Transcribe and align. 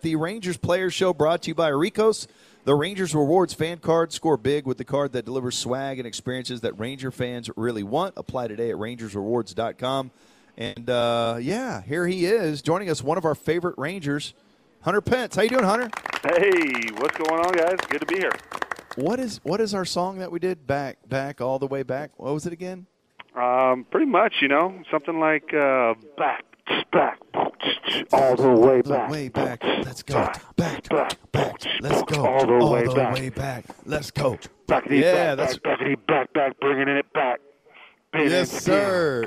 The 0.00 0.16
Rangers 0.16 0.56
Players 0.56 0.94
Show 0.94 1.12
brought 1.12 1.42
to 1.42 1.48
you 1.48 1.54
by 1.54 1.68
Ricos. 1.68 2.28
The 2.64 2.74
Rangers 2.74 3.14
Rewards 3.14 3.54
fan 3.54 3.78
card. 3.78 4.12
Score 4.12 4.36
big 4.36 4.66
with 4.66 4.78
the 4.78 4.84
card 4.84 5.12
that 5.12 5.24
delivers 5.24 5.56
swag 5.56 5.98
and 5.98 6.06
experiences 6.06 6.60
that 6.60 6.78
Ranger 6.78 7.10
fans 7.10 7.50
really 7.56 7.82
want. 7.82 8.14
Apply 8.16 8.46
today 8.46 8.70
at 8.70 8.76
rangersrewards.com. 8.76 10.10
And 10.56 10.90
uh, 10.90 11.38
yeah, 11.40 11.82
here 11.82 12.06
he 12.06 12.26
is 12.26 12.62
joining 12.62 12.90
us, 12.90 13.02
one 13.02 13.16
of 13.16 13.24
our 13.24 13.34
favorite 13.34 13.76
Rangers, 13.78 14.34
Hunter 14.82 15.00
Pence. 15.00 15.36
How 15.36 15.42
you 15.42 15.50
doing, 15.50 15.64
Hunter? 15.64 15.90
Hey, 16.22 16.90
what's 16.96 17.16
going 17.16 17.40
on, 17.44 17.52
guys? 17.52 17.78
Good 17.88 18.00
to 18.00 18.06
be 18.06 18.16
here. 18.16 18.32
What 18.96 19.20
is 19.20 19.38
what 19.44 19.60
is 19.60 19.74
our 19.74 19.84
song 19.84 20.18
that 20.18 20.32
we 20.32 20.40
did 20.40 20.66
back 20.66 20.98
back 21.08 21.40
all 21.40 21.60
the 21.60 21.68
way 21.68 21.84
back? 21.84 22.10
What 22.16 22.34
was 22.34 22.46
it 22.46 22.52
again? 22.52 22.86
Um, 23.36 23.86
pretty 23.90 24.06
much, 24.06 24.34
you 24.42 24.48
know, 24.48 24.82
something 24.90 25.20
like 25.20 25.54
uh, 25.54 25.94
back, 26.16 26.44
back, 26.92 27.20
all 28.12 28.36
the 28.36 28.50
way 28.50 28.82
back, 28.82 29.10
way 29.10 29.28
back. 29.28 29.62
Let's 29.62 30.02
go 30.02 30.14
back, 30.56 30.88
back, 30.88 31.32
back. 31.32 31.62
Let's 31.80 32.02
go 32.02 32.26
all 32.26 32.46
the 32.46 32.66
way 32.66 32.84
the 32.86 32.94
back. 32.94 33.14
way 33.14 33.28
back. 33.30 33.64
Let's 33.84 34.10
go. 34.10 34.38
Backity, 34.66 35.00
Yeah, 35.00 35.34
back, 35.34 35.36
that's 35.36 35.58
back, 35.58 35.80
backity, 35.80 36.06
back, 36.06 36.32
back, 36.32 36.60
bringing 36.60 36.88
it 36.88 37.12
back. 37.12 37.40
Bing, 38.12 38.30
yes, 38.30 38.50
sir. 38.50 39.26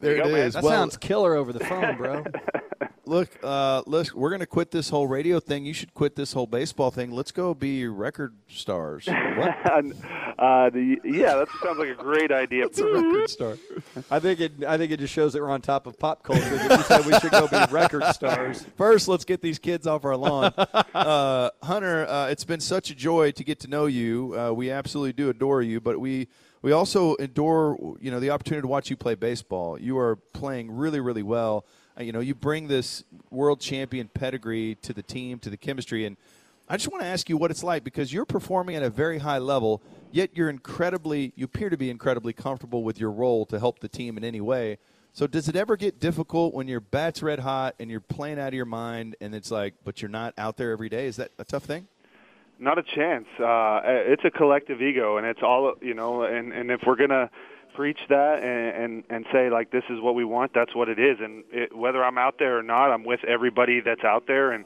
There 0.00 0.16
you 0.16 0.20
it 0.20 0.24
go, 0.24 0.32
man. 0.32 0.50
That 0.50 0.62
well, 0.62 0.72
sounds 0.72 0.96
killer 0.96 1.34
over 1.34 1.52
the 1.52 1.64
phone, 1.64 1.96
bro. 1.96 2.24
look, 3.06 3.28
uh, 3.42 3.82
look, 3.86 4.12
we're 4.14 4.30
gonna 4.30 4.46
quit 4.46 4.70
this 4.70 4.88
whole 4.88 5.06
radio 5.06 5.40
thing. 5.40 5.64
You 5.64 5.72
should 5.74 5.94
quit 5.94 6.16
this 6.16 6.32
whole 6.32 6.46
baseball 6.46 6.90
thing. 6.90 7.10
Let's 7.10 7.32
go 7.32 7.54
be 7.54 7.86
record 7.86 8.34
stars. 8.48 9.06
What? 9.06 9.48
uh, 10.38 10.70
the, 10.70 11.00
yeah, 11.04 11.36
that 11.36 11.48
sounds 11.62 11.78
like 11.78 11.88
a 11.88 11.94
great 11.94 12.32
idea. 12.32 12.66
It's 12.66 12.78
a 12.78 12.86
record 12.86 13.30
star. 13.30 13.58
I 14.10 14.18
think 14.18 14.40
it. 14.40 14.64
I 14.66 14.78
think 14.78 14.92
it 14.92 15.00
just 15.00 15.12
shows 15.12 15.32
that 15.32 15.42
we're 15.42 15.50
on 15.50 15.60
top 15.60 15.86
of 15.86 15.98
pop 15.98 16.22
culture. 16.22 16.40
That 16.40 16.78
you 16.78 16.84
said 16.84 17.06
we 17.06 17.18
should 17.18 17.30
go 17.30 17.48
be 17.48 17.72
record 17.72 18.04
stars. 18.14 18.64
First, 18.76 19.08
let's 19.08 19.24
get 19.24 19.40
these 19.42 19.58
kids 19.58 19.86
off 19.86 20.04
our 20.04 20.16
lawn. 20.16 20.52
Uh, 20.94 21.50
Hunter, 21.62 22.06
uh, 22.06 22.28
it's 22.28 22.44
been 22.44 22.60
such 22.60 22.90
a 22.90 22.94
joy 22.94 23.30
to 23.32 23.44
get 23.44 23.58
to 23.60 23.68
know 23.68 23.86
you. 23.86 24.34
Uh, 24.38 24.52
we 24.52 24.70
absolutely 24.70 25.12
do 25.12 25.28
adore 25.28 25.60
you, 25.60 25.80
but 25.80 25.98
we 25.98 26.28
we 26.62 26.72
also 26.72 27.14
adore 27.16 27.76
you 28.00 28.10
know 28.10 28.20
the 28.20 28.30
opportunity 28.30 28.62
to 28.62 28.68
watch 28.68 28.90
you 28.90 28.96
play 28.96 29.14
baseball. 29.14 29.78
You 29.78 29.98
are 29.98 30.16
playing 30.16 30.70
really, 30.70 31.00
really 31.00 31.22
well. 31.22 31.66
Uh, 31.98 32.02
you 32.02 32.12
know, 32.12 32.20
you 32.20 32.34
bring 32.34 32.68
this 32.68 33.04
world 33.30 33.60
champion 33.60 34.08
pedigree 34.08 34.76
to 34.82 34.92
the 34.92 35.02
team, 35.02 35.38
to 35.38 35.50
the 35.50 35.56
chemistry, 35.56 36.04
and 36.04 36.16
I 36.68 36.76
just 36.76 36.90
want 36.90 37.02
to 37.02 37.08
ask 37.08 37.28
you 37.28 37.36
what 37.36 37.50
it's 37.50 37.62
like 37.62 37.84
because 37.84 38.12
you're 38.12 38.24
performing 38.24 38.74
at 38.74 38.82
a 38.82 38.88
very 38.88 39.18
high 39.18 39.38
level, 39.38 39.82
yet 40.10 40.30
you're 40.34 40.48
incredibly, 40.48 41.32
you 41.36 41.44
appear 41.44 41.68
to 41.68 41.76
be 41.76 41.90
incredibly 41.90 42.32
comfortable 42.32 42.82
with 42.82 42.98
your 42.98 43.10
role 43.10 43.44
to 43.46 43.58
help 43.58 43.80
the 43.80 43.88
team 43.88 44.16
in 44.16 44.24
any 44.24 44.40
way. 44.40 44.78
So 45.12 45.26
does 45.26 45.46
it 45.46 45.56
ever 45.56 45.76
get 45.76 46.00
difficult 46.00 46.54
when 46.54 46.66
your 46.66 46.80
bat's 46.80 47.22
red 47.22 47.40
hot 47.40 47.74
and 47.78 47.90
you're 47.90 48.00
playing 48.00 48.40
out 48.40 48.48
of 48.48 48.54
your 48.54 48.64
mind 48.64 49.14
and 49.20 49.34
it's 49.34 49.50
like, 49.50 49.74
but 49.84 50.00
you're 50.00 50.08
not 50.08 50.34
out 50.38 50.56
there 50.56 50.72
every 50.72 50.88
day? 50.88 51.06
Is 51.06 51.16
that 51.16 51.30
a 51.38 51.44
tough 51.44 51.64
thing? 51.64 51.86
Not 52.58 52.78
a 52.78 52.82
chance. 52.82 53.26
Uh, 53.38 53.80
it's 53.84 54.24
a 54.24 54.30
collective 54.30 54.80
ego, 54.80 55.16
and 55.16 55.26
it's 55.26 55.42
all 55.42 55.74
you 55.82 55.92
know. 55.92 56.22
And 56.22 56.52
and 56.52 56.70
if 56.70 56.82
we're 56.86 56.94
gonna 56.94 57.28
preach 57.74 57.98
that 58.08 58.42
and 58.42 58.84
and, 58.84 59.04
and 59.10 59.26
say 59.32 59.50
like 59.50 59.70
this 59.70 59.84
is 59.90 60.00
what 60.00 60.14
we 60.14 60.24
want, 60.24 60.52
that's 60.54 60.74
what 60.74 60.88
it 60.88 60.98
is. 60.98 61.18
And 61.20 61.44
it, 61.50 61.76
whether 61.76 62.04
I'm 62.04 62.18
out 62.18 62.36
there 62.38 62.58
or 62.58 62.62
not, 62.62 62.90
I'm 62.90 63.04
with 63.04 63.24
everybody 63.24 63.80
that's 63.80 64.04
out 64.04 64.26
there 64.26 64.52
and 64.52 64.64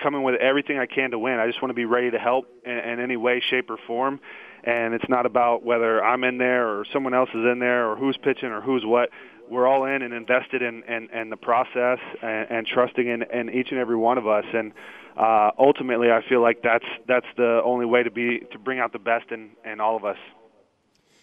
coming 0.00 0.22
with 0.22 0.40
everything 0.40 0.78
I 0.78 0.86
can 0.86 1.10
to 1.10 1.18
win. 1.18 1.38
I 1.38 1.46
just 1.46 1.60
want 1.62 1.70
to 1.70 1.74
be 1.74 1.84
ready 1.84 2.10
to 2.10 2.18
help 2.18 2.46
in, 2.64 2.72
in 2.72 3.00
any 3.00 3.16
way, 3.16 3.42
shape, 3.50 3.70
or 3.70 3.76
form. 3.86 4.20
And 4.64 4.94
it's 4.94 5.08
not 5.08 5.26
about 5.26 5.64
whether 5.64 6.04
I'm 6.04 6.24
in 6.24 6.38
there 6.38 6.68
or 6.68 6.84
someone 6.92 7.14
else 7.14 7.30
is 7.30 7.46
in 7.50 7.58
there 7.60 7.90
or 7.90 7.96
who's 7.96 8.16
pitching 8.22 8.50
or 8.50 8.60
who's 8.60 8.84
what. 8.84 9.10
We're 9.48 9.66
all 9.66 9.84
in 9.84 10.02
and 10.02 10.14
invested 10.14 10.62
in, 10.62 10.82
in, 10.84 11.08
in 11.10 11.30
the 11.30 11.36
process 11.36 11.98
and, 12.22 12.50
and 12.50 12.66
trusting 12.66 13.06
in, 13.06 13.22
in 13.22 13.50
each 13.50 13.68
and 13.70 13.80
every 13.80 13.96
one 13.96 14.16
of 14.16 14.26
us. 14.28 14.44
And 14.52 14.72
uh, 15.16 15.50
ultimately, 15.58 16.10
I 16.10 16.20
feel 16.28 16.40
like 16.40 16.62
that's 16.62 16.84
that's 17.08 17.26
the 17.36 17.60
only 17.64 17.84
way 17.84 18.02
to 18.02 18.10
be 18.10 18.40
to 18.52 18.58
bring 18.58 18.78
out 18.78 18.92
the 18.92 19.00
best 19.00 19.30
in, 19.32 19.50
in 19.64 19.80
all 19.80 19.96
of 19.96 20.04
us. 20.04 20.18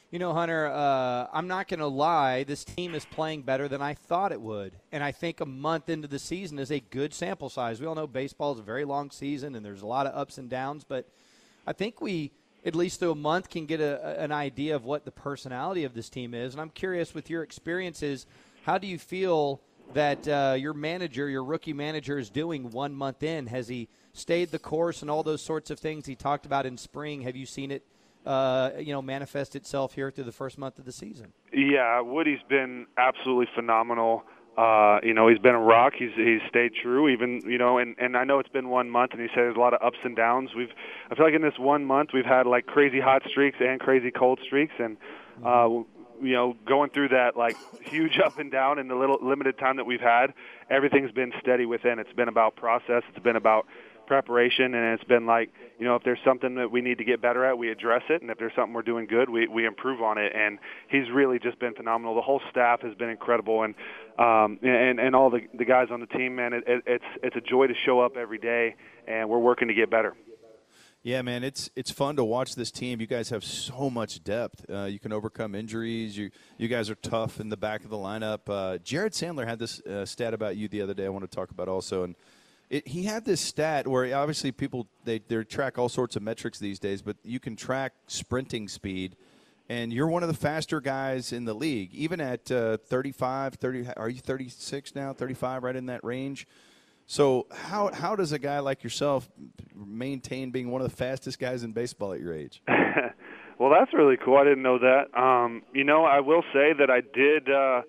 You 0.09 0.19
know, 0.19 0.31
Hunter, 0.31 0.68
uh, 0.68 1.28
I'm 1.34 1.50
not 1.50 1.68
going 1.68 1.81
to 1.81 1.88
lie. 1.88 2.45
This 2.45 2.63
team 2.63 2.95
is 2.95 3.03
playing 3.03 3.41
better 3.41 3.68
than 3.68 3.81
I 3.81 3.94
thought 3.94 4.31
it 4.31 4.40
would. 4.40 4.72
And 4.94 5.03
I 5.03 5.12
think 5.12 5.41
a 5.41 5.45
month 5.45 5.90
into 5.90 6.07
the 6.07 6.18
season 6.18 6.59
is 6.59 6.72
a 6.72 6.79
good 6.79 7.13
sample 7.13 7.50
size. 7.50 7.81
We 7.81 7.88
all 7.88 7.95
know 7.95 8.07
baseball 8.07 8.53
is 8.53 8.59
a 8.59 8.63
very 8.63 8.85
long 8.85 9.12
season 9.12 9.53
and 9.53 9.66
there's 9.66 9.81
a 9.81 9.85
lot 9.85 10.07
of 10.07 10.16
ups 10.16 10.38
and 10.38 10.50
downs, 10.50 10.85
but 10.88 11.09
I 11.66 11.73
think 11.73 12.00
we, 12.00 12.31
at 12.66 12.73
least 12.73 13.01
through 13.01 13.12
a 13.12 13.16
month, 13.16 13.50
can 13.50 13.66
get 13.66 13.81
a, 13.81 14.17
an 14.17 14.31
idea 14.31 14.78
of 14.78 14.85
what 14.85 15.03
the 15.03 15.12
personality 15.12 15.84
of 15.84 15.94
this 15.94 16.09
team 16.09 16.34
is. 16.34 16.53
And 16.53 16.62
I'm 16.62 16.69
curious, 16.69 17.13
with 17.13 17.29
your 17.29 17.44
experiences, 17.44 18.25
how 18.63 18.78
do 18.78 18.88
you 18.88 18.97
feel 18.97 19.59
that 19.94 20.25
uh, 20.25 20.56
your 20.57 20.73
manager, 20.73 21.28
your 21.28 21.44
rookie 21.44 21.73
manager, 21.73 22.17
is 22.17 22.29
doing 22.29 22.72
one 22.72 22.96
month 22.96 23.23
in? 23.23 23.47
Has 23.47 23.67
he 23.67 23.90
stayed 24.13 24.51
the 24.51 24.59
course 24.59 25.01
and 25.01 25.12
all 25.12 25.23
those 25.23 25.41
sorts 25.41 25.69
of 25.69 25.79
things 25.79 26.06
he 26.06 26.16
talked 26.16 26.46
about 26.46 26.66
in 26.66 26.78
spring? 26.78 27.23
Have 27.23 27.35
you 27.35 27.46
seen 27.46 27.72
it? 27.72 27.85
Uh, 28.28 28.72
you 28.78 28.92
know, 28.92 29.02
manifest 29.02 29.56
itself 29.56 29.94
here 29.94 30.12
through 30.12 30.26
the 30.26 30.32
first 30.34 30.58
month 30.58 30.78
of 30.78 30.86
the 30.86 30.92
season. 30.92 31.32
Yeah, 31.54 32.02
Woody's 32.02 32.42
been 32.50 32.86
absolutely 32.98 33.48
phenomenal. 33.56 34.24
Uh, 34.58 35.00
you 35.02 35.14
know, 35.14 35.28
he's 35.30 35.40
been 35.40 35.56
a 35.56 35.62
rock. 35.62 35.94
He's 35.98 36.12
he's 36.16 36.42
stayed 36.50 36.74
true, 36.82 37.08
even 37.08 37.42
you 37.46 37.58
know, 37.58 37.78
and 37.78 37.96
and 38.00 38.18
I 38.18 38.26
know 38.26 38.40
it's 38.40 38.50
been 38.50 38.70
one 38.70 38.90
month, 38.90 39.14
and 39.14 39.22
he 39.22 39.28
said 39.28 39.38
there's 39.38 39.56
a 39.56 39.60
lot 39.60 39.74
of 39.74 39.82
ups 39.82 40.00
and 40.04 40.16
downs. 40.16 40.50
We've 40.56 40.72
I 41.10 41.16
feel 41.16 41.26
like 41.26 41.36
in 41.36 41.42
this 41.42 41.58
one 41.58 41.86
month 41.86 42.10
we've 42.14 42.26
had 42.26 42.46
like 42.48 42.66
crazy 42.66 43.00
hot 43.00 43.22
streaks 43.30 43.58
and 43.62 43.80
crazy 43.80 44.12
cold 44.12 44.40
streaks, 44.44 44.74
and 44.80 44.98
uh, 45.46 45.70
you 46.22 46.34
know, 46.34 46.58
going 46.66 46.90
through 46.90 47.09
that 47.09 47.38
like 47.38 47.56
huge 47.84 48.20
up 48.20 48.40
and 48.40 48.52
down 48.52 48.80
in 48.80 48.88
the 48.88 48.96
little 48.96 49.20
limited 49.22 49.58
time 49.58 49.78
that 49.78 49.86
we've 49.86 50.02
had, 50.02 50.34
everything's 50.70 51.12
been 51.12 51.32
steady 51.40 51.66
within. 51.66 52.00
It's 52.00 52.14
been 52.14 52.28
about 52.28 52.56
process. 52.56 53.04
It's 53.09 53.24
been 53.24 53.36
about 53.36 53.68
preparation 54.07 54.73
and 54.73 54.94
it's 54.94 55.03
been 55.03 55.25
like 55.25 55.50
you 55.78 55.85
know 55.85 55.95
if 55.95 56.03
there's 56.03 56.19
something 56.25 56.56
that 56.56 56.72
we 56.72 56.81
need 56.81 56.97
to 56.97 57.03
get 57.03 57.22
better 57.22 57.45
at 57.45 57.57
we 57.57 57.69
address 57.69 58.01
it 58.09 58.22
and 58.22 58.31
if 58.31 58.38
there's 58.38 58.53
something 58.56 58.73
we're 58.73 58.81
doing 58.81 59.06
good 59.06 59.29
we 59.29 59.47
we 59.47 59.66
improve 59.66 60.01
on 60.01 60.18
it 60.18 60.31
and 60.35 60.57
he's 60.90 61.09
really 61.13 61.38
just 61.38 61.59
been 61.59 61.73
phenomenal 61.73 62.16
the 62.16 62.22
whole 62.22 62.41
staff 62.50 62.81
has 62.81 62.96
been 62.96 63.09
incredible 63.09 63.63
and 63.63 63.75
um 64.17 64.57
and 64.63 65.00
and 65.00 65.16
all 65.16 65.29
the 65.29 65.41
the 65.57 65.66
guys 65.66 65.88
on 65.91 66.00
the 66.00 66.07
team 66.07 66.35
man 66.35 66.53
it, 66.53 66.63
it, 66.66 66.84
it's 66.88 67.06
it's 67.22 67.35
a 67.35 67.41
joy 67.41 67.67
to 67.67 67.73
show 67.85 68.00
up 68.00 68.17
every 68.17 68.40
day 68.40 68.75
and 69.07 69.29
we're 69.29 69.40
working 69.40 69.67
to 69.67 69.73
get 69.73 69.90
better 69.90 70.16
Yeah, 71.03 71.22
man, 71.22 71.44
it's 71.44 71.69
it's 71.75 71.91
fun 71.91 72.16
to 72.17 72.23
watch 72.23 72.56
this 72.56 72.69
team. 72.69 73.00
You 73.00 73.07
guys 73.07 73.29
have 73.29 73.44
so 73.44 73.90
much 73.90 74.23
depth. 74.23 74.66
Uh, 74.69 74.85
you 74.85 75.00
can 75.00 75.13
overcome 75.13 75.56
injuries. 75.56 76.17
You 76.17 76.31
you 76.57 76.67
guys 76.67 76.90
are 76.90 76.96
tough 76.96 77.40
in 77.40 77.47
the 77.47 77.56
back 77.56 77.84
of 77.85 77.90
the 77.90 77.96
lineup. 77.96 78.40
Uh, 78.47 78.78
Jared 78.79 79.13
Sandler 79.13 79.47
had 79.47 79.59
this 79.59 79.79
uh, 79.81 80.06
stat 80.06 80.34
about 80.34 80.57
you 80.57 80.67
the 80.67 80.81
other 80.81 80.94
day. 80.94 81.06
I 81.06 81.09
want 81.09 81.23
to 81.23 81.34
talk 81.34 81.51
about 81.51 81.69
also, 81.69 82.03
and 82.03 82.16
it, 82.69 82.88
he 82.88 83.03
had 83.03 83.25
this 83.25 83.41
stat 83.41 83.88
where 83.88 84.16
obviously 84.16 84.51
people 84.51 84.88
they 85.05 85.19
they 85.19 85.44
track 85.44 85.78
all 85.78 85.89
sorts 85.89 86.16
of 86.16 86.22
metrics 86.23 86.59
these 86.59 86.79
days, 86.79 87.01
but 87.01 87.17
you 87.23 87.39
can 87.39 87.55
track 87.55 87.94
sprinting 88.07 88.67
speed. 88.67 89.16
And 89.69 89.91
you're 89.91 90.07
one 90.07 90.23
of 90.23 90.29
the 90.29 90.35
faster 90.35 90.79
guys 90.79 91.33
in 91.33 91.44
the 91.44 91.53
league, 91.53 91.94
even 91.94 92.22
at 92.22 92.50
uh, 92.50 92.78
35, 92.78 93.55
30. 93.55 93.88
Are 93.97 94.07
you 94.07 94.19
36 94.19 94.95
now? 94.95 95.11
35, 95.11 95.63
right 95.63 95.75
in 95.75 95.88
that 95.88 96.01
range. 96.05 96.47
So 97.05 97.47
how 97.51 97.91
how 97.94 98.16
does 98.16 98.31
a 98.31 98.39
guy 98.39 98.59
like 98.59 98.84
yourself 98.84 99.29
maintain 99.75 100.52
being 100.52 100.72
one 100.72 100.81
of 100.81 100.90
the 100.90 100.96
fastest 100.96 101.40
guys 101.40 101.63
in 101.63 101.73
baseball 101.73 102.13
at 102.13 102.20
your 102.20 102.34
age? 102.34 102.61
well 103.59 103.72
that's 103.72 103.93
really 103.93 104.17
cool 104.17 104.37
i 104.37 104.43
didn't 104.43 104.61
know 104.61 104.78
that 104.78 105.05
um 105.20 105.63
you 105.73 105.84
know 105.84 106.03
i 106.05 106.20
will 106.20 106.43
say 106.53 106.73
that 106.78 106.90
i 106.90 107.02
did 107.02 107.49
uh 107.49 107.81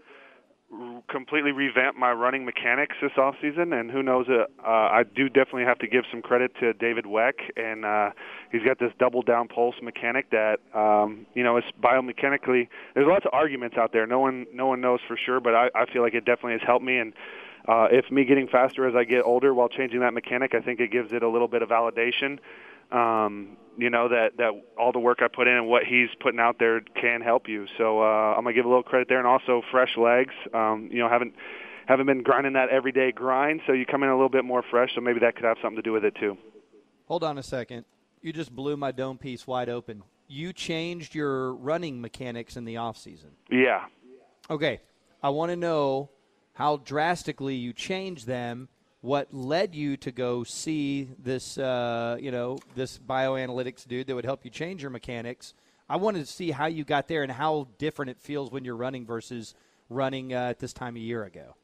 completely 1.08 1.50
revamp 1.50 1.96
my 1.96 2.12
running 2.12 2.44
mechanics 2.44 2.94
this 3.00 3.12
off 3.16 3.34
season 3.40 3.72
and 3.72 3.90
who 3.90 4.02
knows 4.02 4.26
uh, 4.28 4.44
uh 4.62 4.68
I 4.68 5.02
do 5.02 5.30
definitely 5.30 5.64
have 5.64 5.78
to 5.78 5.86
give 5.86 6.04
some 6.10 6.20
credit 6.20 6.52
to 6.60 6.74
David 6.74 7.06
Weck 7.06 7.34
and 7.56 7.86
uh 7.86 8.10
he's 8.52 8.62
got 8.62 8.78
this 8.78 8.92
double 8.98 9.22
down 9.22 9.48
pulse 9.48 9.76
mechanic 9.82 10.28
that 10.30 10.58
um 10.74 11.26
you 11.32 11.42
know 11.42 11.56
is 11.56 11.64
biomechanically 11.82 12.68
there's 12.94 13.06
lots 13.06 13.24
of 13.24 13.30
arguments 13.32 13.78
out 13.78 13.94
there. 13.94 14.06
No 14.06 14.18
one 14.18 14.46
no 14.52 14.66
one 14.66 14.82
knows 14.82 15.00
for 15.08 15.16
sure 15.16 15.40
but 15.40 15.54
I 15.54 15.70
I 15.74 15.86
feel 15.90 16.02
like 16.02 16.12
it 16.12 16.26
definitely 16.26 16.52
has 16.52 16.62
helped 16.66 16.84
me 16.84 16.98
and 16.98 17.14
uh 17.66 17.88
if 17.90 18.10
me 18.10 18.26
getting 18.26 18.46
faster 18.46 18.86
as 18.86 18.94
I 18.94 19.04
get 19.04 19.22
older 19.22 19.54
while 19.54 19.70
changing 19.70 20.00
that 20.00 20.12
mechanic 20.12 20.54
I 20.54 20.60
think 20.60 20.80
it 20.80 20.92
gives 20.92 21.14
it 21.14 21.22
a 21.22 21.28
little 21.28 21.48
bit 21.48 21.62
of 21.62 21.70
validation 21.70 22.40
um 22.90 23.56
you 23.78 23.90
know 23.90 24.08
that 24.08 24.36
that 24.38 24.50
all 24.78 24.92
the 24.92 24.98
work 24.98 25.18
I 25.22 25.28
put 25.28 25.46
in 25.46 25.54
and 25.54 25.68
what 25.68 25.84
he's 25.84 26.08
putting 26.20 26.40
out 26.40 26.58
there 26.58 26.80
can 26.80 27.20
help 27.20 27.48
you. 27.48 27.66
So 27.78 28.02
uh, 28.02 28.34
I'm 28.36 28.42
gonna 28.42 28.52
give 28.52 28.64
a 28.64 28.68
little 28.68 28.82
credit 28.82 29.08
there, 29.08 29.18
and 29.18 29.26
also 29.26 29.62
fresh 29.70 29.96
legs. 29.96 30.34
Um, 30.52 30.88
you 30.90 30.98
know, 30.98 31.08
haven't 31.08 31.34
haven't 31.86 32.06
been 32.06 32.22
grinding 32.22 32.52
that 32.54 32.68
everyday 32.68 33.12
grind. 33.12 33.62
So 33.66 33.72
you 33.72 33.86
come 33.86 34.02
in 34.02 34.08
a 34.08 34.14
little 34.14 34.28
bit 34.28 34.44
more 34.44 34.62
fresh. 34.68 34.90
So 34.94 35.00
maybe 35.00 35.20
that 35.20 35.36
could 35.36 35.44
have 35.44 35.56
something 35.62 35.76
to 35.76 35.82
do 35.82 35.92
with 35.92 36.04
it 36.04 36.14
too. 36.16 36.36
Hold 37.06 37.24
on 37.24 37.38
a 37.38 37.42
second. 37.42 37.84
You 38.20 38.32
just 38.32 38.54
blew 38.54 38.76
my 38.76 38.92
dome 38.92 39.16
piece 39.16 39.46
wide 39.46 39.68
open. 39.68 40.02
You 40.26 40.52
changed 40.52 41.14
your 41.14 41.54
running 41.54 42.00
mechanics 42.00 42.56
in 42.56 42.64
the 42.64 42.76
off 42.76 42.98
season. 42.98 43.30
Yeah. 43.50 43.86
Okay. 44.50 44.80
I 45.22 45.30
want 45.30 45.50
to 45.50 45.56
know 45.56 46.10
how 46.52 46.78
drastically 46.78 47.54
you 47.54 47.72
changed 47.72 48.26
them. 48.26 48.68
What 49.00 49.32
led 49.32 49.76
you 49.76 49.96
to 49.98 50.10
go 50.10 50.42
see 50.42 51.08
this, 51.22 51.56
uh, 51.56 52.16
you 52.20 52.32
know, 52.32 52.58
this 52.74 52.98
bioanalytics 52.98 53.86
dude 53.86 54.08
that 54.08 54.14
would 54.14 54.24
help 54.24 54.44
you 54.44 54.50
change 54.50 54.82
your 54.82 54.90
mechanics? 54.90 55.54
I 55.88 55.96
wanted 55.96 56.20
to 56.20 56.26
see 56.26 56.50
how 56.50 56.66
you 56.66 56.82
got 56.84 57.06
there 57.06 57.22
and 57.22 57.30
how 57.30 57.68
different 57.78 58.10
it 58.10 58.18
feels 58.18 58.50
when 58.50 58.64
you're 58.64 58.76
running 58.76 59.06
versus 59.06 59.54
running 59.88 60.34
uh, 60.34 60.50
at 60.50 60.58
this 60.58 60.72
time 60.72 60.96
a 60.96 61.00
year 61.00 61.24
ago. 61.24 61.54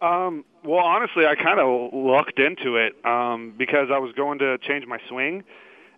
Um, 0.00 0.46
well, 0.64 0.84
honestly, 0.84 1.26
I 1.26 1.34
kind 1.36 1.60
of 1.60 1.92
lucked 1.92 2.38
into 2.38 2.76
it 2.76 2.94
um, 3.04 3.54
because 3.56 3.88
I 3.92 3.98
was 3.98 4.12
going 4.16 4.38
to 4.38 4.56
change 4.58 4.86
my 4.86 4.98
swing, 5.08 5.44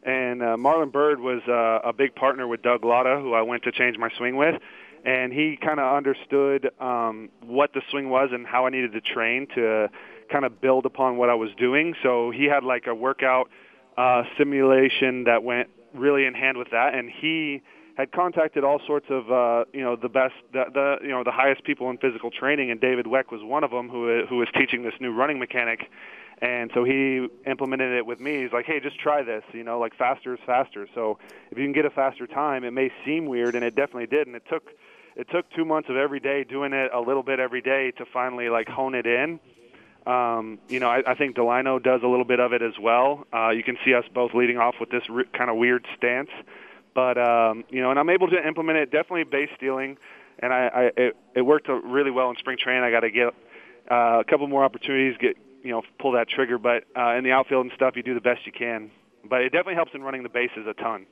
and 0.02 0.42
uh, 0.42 0.56
Marlon 0.56 0.92
Byrd 0.92 1.20
was 1.20 1.40
uh, 1.48 1.88
a 1.88 1.92
big 1.92 2.16
partner 2.16 2.48
with 2.48 2.62
Doug 2.62 2.84
Latta, 2.84 3.20
who 3.20 3.32
I 3.32 3.42
went 3.42 3.62
to 3.62 3.72
change 3.72 3.96
my 3.96 4.10
swing 4.18 4.36
with, 4.36 4.60
and 5.06 5.32
he 5.32 5.56
kind 5.56 5.78
of 5.78 5.96
understood 5.96 6.70
um, 6.80 7.30
what 7.46 7.72
the 7.72 7.80
swing 7.90 8.10
was 8.10 8.30
and 8.32 8.46
how 8.46 8.66
I 8.66 8.70
needed 8.70 8.92
to 8.92 9.00
train 9.00 9.46
to 9.54 9.88
kind 10.30 10.44
of 10.44 10.60
build 10.60 10.86
upon 10.86 11.16
what 11.16 11.30
I 11.30 11.34
was 11.34 11.50
doing. 11.58 11.94
So 12.02 12.30
he 12.30 12.44
had 12.44 12.64
like 12.64 12.86
a 12.86 12.94
workout 12.94 13.50
uh, 13.96 14.22
simulation 14.38 15.24
that 15.24 15.42
went 15.42 15.68
really 15.94 16.26
in 16.26 16.34
hand 16.34 16.58
with 16.58 16.70
that, 16.70 16.94
and 16.94 17.10
he 17.10 17.62
had 17.96 18.10
contacted 18.10 18.64
all 18.64 18.80
sorts 18.86 19.06
of 19.08 19.30
uh, 19.30 19.64
you 19.72 19.82
know 19.82 19.96
the 19.96 20.08
best 20.08 20.34
the, 20.52 20.64
the 20.72 20.96
you 21.02 21.10
know 21.10 21.22
the 21.24 21.32
highest 21.32 21.64
people 21.64 21.90
in 21.90 21.98
physical 21.98 22.30
training, 22.30 22.70
and 22.70 22.80
David 22.80 23.06
Weck 23.06 23.30
was 23.30 23.40
one 23.42 23.64
of 23.64 23.70
them 23.70 23.88
who 23.88 24.24
who 24.28 24.38
was 24.38 24.48
teaching 24.54 24.82
this 24.82 24.94
new 25.00 25.12
running 25.12 25.38
mechanic. 25.38 25.90
And 26.42 26.72
so 26.74 26.82
he 26.82 27.28
implemented 27.46 27.96
it 27.96 28.04
with 28.04 28.18
me. 28.18 28.42
He's 28.42 28.52
like, 28.52 28.66
"Hey, 28.66 28.80
just 28.80 28.98
try 28.98 29.22
this. 29.22 29.44
You 29.52 29.62
know, 29.62 29.78
like 29.78 29.94
faster 29.96 30.34
is 30.34 30.40
faster. 30.44 30.88
So 30.92 31.18
if 31.52 31.56
you 31.56 31.64
can 31.64 31.72
get 31.72 31.84
a 31.84 31.90
faster 31.90 32.26
time, 32.26 32.64
it 32.64 32.72
may 32.72 32.90
seem 33.04 33.26
weird, 33.26 33.54
and 33.54 33.64
it 33.64 33.76
definitely 33.76 34.08
did. 34.08 34.26
And 34.26 34.34
it 34.34 34.42
took 34.50 34.64
it 35.16 35.28
took 35.30 35.48
two 35.52 35.64
months 35.64 35.88
of 35.88 35.96
every 35.96 36.18
day 36.18 36.42
doing 36.42 36.72
it 36.72 36.90
a 36.92 37.00
little 37.00 37.22
bit 37.22 37.38
every 37.38 37.62
day 37.62 37.92
to 37.92 38.04
finally 38.12 38.48
like 38.48 38.68
hone 38.68 38.96
it 38.96 39.06
in. 39.06 39.38
Um, 40.06 40.58
you 40.68 40.80
know, 40.80 40.88
I, 40.88 41.02
I 41.06 41.14
think 41.14 41.36
Delino 41.36 41.82
does 41.82 42.02
a 42.02 42.06
little 42.06 42.26
bit 42.26 42.40
of 42.40 42.52
it 42.52 42.62
as 42.62 42.74
well. 42.78 43.26
Uh, 43.32 43.50
you 43.50 43.62
can 43.62 43.78
see 43.84 43.94
us 43.94 44.04
both 44.12 44.34
leading 44.34 44.58
off 44.58 44.74
with 44.78 44.90
this 44.90 45.02
re- 45.08 45.24
kind 45.32 45.50
of 45.50 45.56
weird 45.56 45.86
stance. 45.96 46.30
But 46.94 47.18
um, 47.18 47.64
you 47.70 47.80
know, 47.82 47.90
and 47.90 47.98
I'm 47.98 48.10
able 48.10 48.28
to 48.28 48.46
implement 48.46 48.78
it. 48.78 48.90
Definitely 48.90 49.24
base 49.24 49.50
stealing, 49.56 49.96
and 50.38 50.52
I, 50.52 50.66
I 50.66 50.82
it, 50.96 51.16
it 51.34 51.42
worked 51.42 51.68
really 51.68 52.10
well 52.10 52.30
in 52.30 52.36
spring 52.36 52.56
training. 52.58 52.84
I 52.84 52.90
got 52.90 53.00
to 53.00 53.10
get 53.10 53.28
uh, 53.90 54.20
a 54.20 54.24
couple 54.24 54.46
more 54.46 54.64
opportunities, 54.64 55.16
get 55.18 55.36
you 55.62 55.70
know, 55.70 55.82
pull 55.98 56.12
that 56.12 56.28
trigger. 56.28 56.58
But 56.58 56.84
uh, 56.96 57.16
in 57.16 57.24
the 57.24 57.32
outfield 57.32 57.66
and 57.66 57.72
stuff, 57.74 57.96
you 57.96 58.02
do 58.02 58.14
the 58.14 58.20
best 58.20 58.46
you 58.46 58.52
can. 58.52 58.90
But 59.28 59.40
it 59.40 59.50
definitely 59.50 59.74
helps 59.74 59.92
in 59.94 60.02
running 60.02 60.22
the 60.22 60.28
bases 60.28 60.66
a 60.68 60.74
ton. 60.74 61.06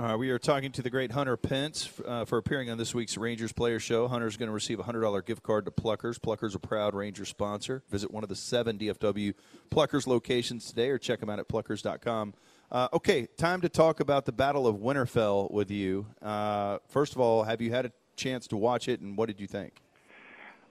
Uh, 0.00 0.16
we 0.16 0.30
are 0.30 0.38
talking 0.38 0.72
to 0.72 0.80
the 0.80 0.88
great 0.88 1.12
Hunter 1.12 1.36
Pence 1.36 1.90
uh, 2.06 2.24
for 2.24 2.38
appearing 2.38 2.70
on 2.70 2.78
this 2.78 2.94
week's 2.94 3.18
Rangers 3.18 3.52
Player 3.52 3.78
Show. 3.78 4.08
Hunter's 4.08 4.38
going 4.38 4.46
to 4.46 4.52
receive 4.52 4.80
a 4.80 4.82
$100 4.82 5.26
gift 5.26 5.42
card 5.42 5.66
to 5.66 5.70
Pluckers. 5.70 6.18
Pluckers, 6.18 6.54
a 6.54 6.58
proud 6.58 6.94
Ranger 6.94 7.26
sponsor. 7.26 7.82
Visit 7.90 8.10
one 8.10 8.22
of 8.22 8.30
the 8.30 8.34
seven 8.34 8.78
DFW 8.78 9.34
Pluckers 9.70 10.06
locations 10.06 10.66
today 10.66 10.88
or 10.88 10.96
check 10.96 11.20
them 11.20 11.28
out 11.28 11.38
at 11.38 11.48
pluckers.com. 11.48 12.32
Uh, 12.72 12.88
okay, 12.94 13.28
time 13.36 13.60
to 13.60 13.68
talk 13.68 14.00
about 14.00 14.24
the 14.24 14.32
Battle 14.32 14.66
of 14.66 14.76
Winterfell 14.76 15.50
with 15.50 15.70
you. 15.70 16.06
Uh, 16.22 16.78
first 16.88 17.12
of 17.12 17.20
all, 17.20 17.42
have 17.42 17.60
you 17.60 17.70
had 17.70 17.84
a 17.84 17.92
chance 18.16 18.46
to 18.46 18.56
watch 18.56 18.88
it, 18.88 19.00
and 19.00 19.18
what 19.18 19.26
did 19.26 19.38
you 19.38 19.46
think? 19.46 19.82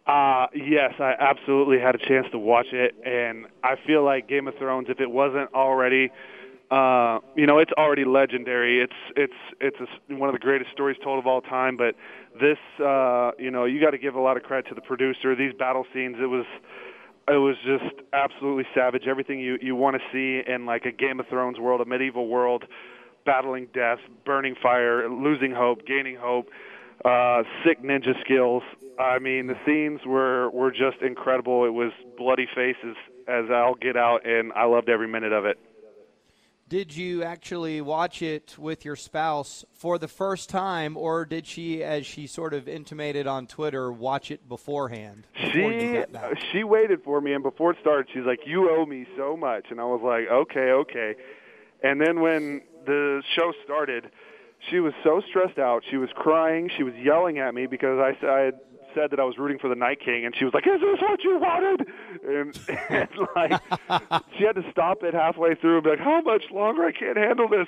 Uh, 0.08 0.48
yes, 0.56 0.94
I 1.00 1.14
absolutely 1.20 1.78
had 1.78 1.94
a 1.94 2.00
chance 2.00 2.26
to 2.32 2.40
watch 2.40 2.74
it, 2.74 2.96
and 3.06 3.46
I 3.64 3.76
feel 3.86 4.04
like 4.04 4.28
Game 4.28 4.48
of 4.48 4.56
Thrones, 4.56 4.88
if 4.90 5.00
it 5.00 5.12
wasn't 5.12 5.54
already, 5.54 6.10
uh, 6.72 7.20
you 7.36 7.48
know, 7.48 7.58
it's 7.58 7.72
already 7.78 8.06
legendary. 8.06 8.82
It's 8.82 8.94
it's 9.16 9.34
it's 9.60 9.78
a, 9.80 10.16
one 10.16 10.30
of 10.30 10.34
the 10.34 10.40
greatest 10.40 10.72
stories 10.72 10.98
told 11.04 11.18
of 11.18 11.26
all 11.26 11.42
time. 11.42 11.78
But 11.78 11.96
this, 12.40 12.60
uh, 12.84 13.32
you 13.40 13.50
know, 13.50 13.66
you 13.66 13.82
got 13.82 13.92
to 13.92 13.98
give 13.98 14.16
a 14.16 14.20
lot 14.20 14.38
of 14.38 14.44
credit 14.44 14.70
to 14.70 14.76
the 14.76 14.82
producer. 14.82 15.36
These 15.36 15.54
battle 15.54 15.86
scenes, 15.94 16.18
it 16.20 16.28
was 16.28 16.46
it 17.28 17.38
was 17.38 17.56
just 17.66 18.02
absolutely 18.14 18.66
savage. 18.76 19.08
Everything 19.08 19.40
you 19.40 19.58
you 19.62 19.76
want 19.76 19.98
to 19.98 20.02
see 20.12 20.48
in 20.48 20.66
like 20.68 20.86
a 20.86 20.92
Game 20.92 21.20
of 21.20 21.28
Thrones 21.28 21.58
world, 21.60 21.82
a 21.82 21.86
medieval 21.86 22.28
world, 22.28 22.66
battling 23.26 23.68
death, 23.74 24.00
burning 24.24 24.56
fire, 24.62 25.10
losing 25.10 25.52
hope, 25.52 25.88
gaining 25.88 26.18
hope, 26.18 26.50
uh, 27.04 27.44
sick 27.66 27.84
ninja 27.84 28.20
skills. 28.22 28.62
I 29.00 29.18
mean, 29.18 29.48
the 29.48 29.58
scenes 29.66 30.02
were 30.06 30.52
were 30.52 30.72
just 30.72 31.02
incredible. 31.02 31.66
It 31.66 31.74
was 31.74 31.92
bloody 32.16 32.48
faces 32.54 32.96
as 33.28 33.46
I'll 33.52 33.76
get 33.76 33.98
out, 33.98 34.26
and 34.26 34.52
I 34.54 34.66
loved 34.66 34.90
every 34.90 35.08
minute 35.08 35.34
of 35.34 35.46
it. 35.46 35.58
Did 36.70 36.96
you 36.96 37.24
actually 37.24 37.82
watch 37.82 38.22
it 38.22 38.56
with 38.60 38.86
your 38.86 38.96
spouse 38.96 39.66
for 39.74 39.98
the 39.98 40.08
first 40.08 40.50
time, 40.50 40.96
or 40.98 41.26
did 41.26 41.48
she, 41.48 41.84
as 41.84 42.06
she 42.06 42.28
sort 42.28 42.54
of 42.54 42.68
intimated 42.68 43.26
on 43.26 43.48
Twitter, 43.48 43.92
watch 43.92 44.30
it 44.30 44.48
beforehand? 44.48 45.26
She 45.52 45.64
she 46.52 46.64
waited 46.64 47.02
for 47.04 47.22
me, 47.22 47.34
and 47.34 47.42
before 47.42 47.72
it 47.72 47.78
started, 47.82 48.08
she's 48.14 48.24
like, 48.24 48.42
"You 48.46 48.70
owe 48.70 48.86
me 48.86 49.08
so 49.18 49.36
much," 49.36 49.72
and 49.72 49.82
I 49.82 49.86
was 49.86 50.02
like, 50.04 50.30
"Okay, 50.30 50.72
okay." 50.72 51.16
And 51.82 52.00
then 52.00 52.20
when 52.22 52.62
the 52.86 53.24
show 53.36 53.52
started, 53.64 54.12
she 54.70 54.80
was 54.80 54.94
so 55.04 55.24
stressed 55.28 55.58
out. 55.58 55.84
She 55.90 55.98
was 55.98 56.10
crying. 56.14 56.70
She 56.78 56.84
was 56.84 56.94
yelling 56.94 57.40
at 57.40 57.56
me 57.56 57.66
because 57.66 57.98
I, 57.98 58.28
I 58.28 58.40
had 58.42 58.60
said 58.94 59.12
that 59.12 59.20
I 59.20 59.24
was 59.24 59.38
rooting 59.38 59.60
for 59.60 59.70
the 59.70 59.76
Night 59.76 60.00
King, 60.04 60.26
and 60.26 60.36
she 60.36 60.46
was 60.46 60.54
like, 60.54 60.68
"Is 60.68 60.82
this 60.82 61.02
what 61.02 61.24
you 61.24 61.40
wanted?" 61.40 61.88
And, 62.28 62.60
and 62.90 63.10
like, 63.36 63.62
she 64.38 64.44
had 64.44 64.56
to 64.56 64.64
stop 64.72 65.04
it 65.04 65.14
halfway 65.14 65.56
through 65.56 65.76
and 65.76 65.84
be 65.84 65.90
like, 65.92 66.00
"How 66.00 66.22
much 66.22 66.44
longer? 66.52 66.84
I 66.86 66.92
can't 66.92 67.18
handle 67.18 67.48
this." 67.48 67.68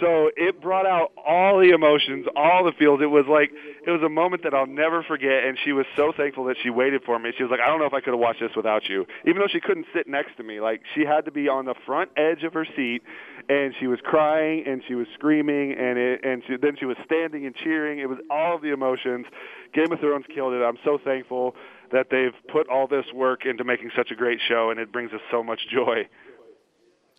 So 0.00 0.30
it 0.36 0.60
brought 0.60 0.86
out 0.86 1.12
all 1.16 1.58
the 1.58 1.70
emotions, 1.70 2.26
all 2.34 2.64
the 2.64 2.72
feels. 2.78 3.02
It 3.02 3.10
was 3.10 3.26
like 3.28 3.50
it 3.86 3.90
was 3.90 4.00
a 4.02 4.08
moment 4.08 4.42
that 4.44 4.54
I'll 4.54 4.66
never 4.66 5.02
forget. 5.02 5.44
And 5.44 5.58
she 5.64 5.72
was 5.72 5.84
so 5.96 6.12
thankful 6.16 6.44
that 6.44 6.56
she 6.62 6.70
waited 6.70 7.02
for 7.04 7.18
me. 7.18 7.32
She 7.36 7.42
was 7.42 7.50
like, 7.50 7.60
"I 7.60 7.66
don't 7.66 7.78
know 7.78 7.86
if 7.86 7.92
I 7.92 8.00
could 8.00 8.14
have 8.14 8.20
watched 8.20 8.40
this 8.40 8.56
without 8.56 8.88
you," 8.88 9.06
even 9.26 9.40
though 9.40 9.48
she 9.52 9.60
couldn't 9.60 9.86
sit 9.94 10.08
next 10.08 10.36
to 10.38 10.42
me. 10.42 10.60
Like 10.60 10.82
she 10.94 11.04
had 11.04 11.26
to 11.26 11.30
be 11.30 11.48
on 11.48 11.66
the 11.66 11.74
front 11.84 12.10
edge 12.16 12.42
of 12.42 12.54
her 12.54 12.66
seat, 12.74 13.02
and 13.48 13.74
she 13.78 13.86
was 13.86 13.98
crying 14.02 14.64
and 14.66 14.82
she 14.86 14.94
was 14.94 15.06
screaming, 15.14 15.72
and 15.72 15.98
it, 15.98 16.24
and 16.24 16.42
she, 16.46 16.56
then 16.60 16.76
she 16.78 16.84
was 16.84 16.96
standing 17.04 17.46
and 17.46 17.54
cheering. 17.54 17.98
It 17.98 18.08
was 18.08 18.18
all 18.30 18.56
of 18.56 18.62
the 18.62 18.72
emotions. 18.72 19.26
Game 19.74 19.90
of 19.92 20.00
Thrones 20.00 20.24
killed 20.34 20.52
it. 20.52 20.62
I'm 20.62 20.78
so 20.84 20.98
thankful 21.02 21.54
that 21.92 22.08
they've 22.10 22.34
put 22.50 22.68
all 22.68 22.86
this 22.86 23.04
work 23.14 23.46
into 23.46 23.64
making 23.64 23.90
such 23.96 24.10
a 24.10 24.14
great 24.14 24.38
show, 24.48 24.70
and 24.70 24.80
it 24.80 24.92
brings 24.92 25.12
us 25.12 25.20
so 25.30 25.42
much 25.42 25.60
joy. 25.72 26.08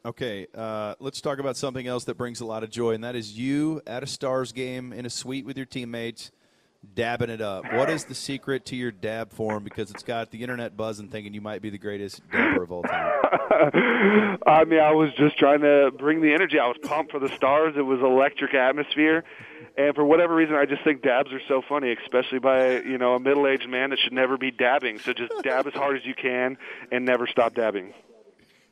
Okay, 0.06 0.48
uh, 0.54 0.96
let's 1.00 1.22
talk 1.22 1.40
about 1.40 1.56
something 1.56 1.88
else 1.88 2.04
that 2.06 2.18
brings 2.18 2.42
a 2.42 2.46
lot 2.46 2.64
of 2.64 2.70
joy, 2.70 2.92
and 2.92 3.04
that 3.06 3.16
is 3.16 3.38
you 3.38 3.82
at 3.88 4.04
a 4.04 4.08
Stars 4.08 4.52
game 4.52 4.92
in 4.92 5.06
a 5.06 5.10
suite 5.10 5.46
with 5.46 5.56
your 5.56 5.66
teammates, 5.66 6.32
dabbing 6.94 7.30
it 7.30 7.40
up. 7.40 7.64
What 7.72 7.90
is 7.90 8.04
the 8.04 8.16
secret 8.16 8.66
to 8.66 8.76
your 8.76 8.92
dab 8.92 9.32
form? 9.32 9.64
Because 9.64 9.92
it's 9.92 10.04
got 10.04 10.30
the 10.30 10.42
internet 10.42 10.76
buzzing, 10.76 11.08
thinking 11.08 11.34
you 11.34 11.40
might 11.40 11.62
be 11.62 11.70
the 11.70 11.78
greatest 11.78 12.22
dabber 12.30 12.64
of 12.64 12.72
all 12.74 12.84
time. 12.84 13.14
I 14.46 14.66
mean, 14.66 14.80
I 14.80 14.92
was 14.92 15.10
just 15.18 15.38
trying 15.38 15.62
to 15.62 15.92
bring 15.98 16.22
the 16.22 16.34
energy. 16.34 16.60
I 16.60 16.68
was 16.68 16.78
pumped 16.82 17.12
for 17.12 17.20
the 17.20 17.30
Stars. 17.30 17.76
It 17.78 17.82
was 17.82 18.00
electric 18.00 18.54
atmosphere, 18.54 19.24
and 19.78 19.96
for 19.96 20.04
whatever 20.04 20.36
reason, 20.36 20.56
I 20.56 20.66
just 20.66 20.84
think 20.84 21.02
dabs 21.02 21.32
are 21.32 21.42
so 21.48 21.62
funny, 21.68 21.96
especially 22.04 22.40
by 22.40 22.82
you 22.82 22.98
know 22.98 23.16
a 23.16 23.20
middle-aged 23.20 23.70
man 23.70 23.90
that 23.92 24.00
should 24.00 24.14
never 24.14 24.38
be 24.38 24.52
dabbing. 24.52 25.00
So 25.00 25.14
just 25.14 25.32
dab 25.44 25.68
as 25.68 25.74
hard 25.74 25.98
as 25.98 26.06
you 26.06 26.14
can 26.14 26.58
and 26.92 27.06
never 27.06 27.28
stop 27.28 27.54
dabbing. 27.54 27.94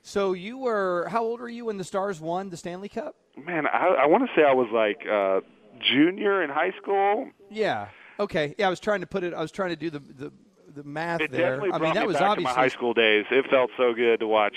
So 0.04 0.34
you 0.34 0.58
were 0.58 1.08
how 1.10 1.24
old 1.24 1.40
were 1.40 1.50
you 1.50 1.66
when 1.66 1.78
the 1.78 1.84
Stars 1.84 2.20
won 2.20 2.50
the 2.50 2.58
Stanley 2.58 2.90
Cup? 2.90 3.16
Man, 3.38 3.68
I, 3.68 3.88
I 3.88 4.06
want 4.08 4.28
to 4.28 4.36
say 4.36 4.44
I 4.44 4.54
was 4.54 4.68
like 4.74 5.08
uh, 5.08 5.42
junior 5.80 6.44
in 6.44 6.50
high 6.50 6.72
school. 6.82 7.30
Yeah. 7.50 7.90
Okay. 8.20 8.56
Yeah, 8.58 8.68
I 8.68 8.70
was 8.70 8.80
trying 8.80 9.02
to 9.02 9.08
put 9.08 9.24
it. 9.24 9.34
I 9.34 9.42
was 9.42 9.52
trying 9.52 9.70
to 9.70 9.76
do 9.76 9.90
the 9.90 10.00
the, 10.00 10.34
the 10.76 10.84
math 10.84 11.22
it 11.22 11.32
there. 11.32 11.58
Definitely 11.58 11.72
I 11.74 11.80
mean, 11.80 11.94
that 11.94 12.08
was 12.08 12.16
back 12.16 12.30
obviously 12.30 12.54
my 12.54 12.62
high 12.62 12.68
school 12.68 12.94
days. 12.94 13.26
It 13.32 13.46
felt 13.50 13.70
so 13.78 13.94
good 13.94 14.20
to 14.20 14.28
watch. 14.28 14.56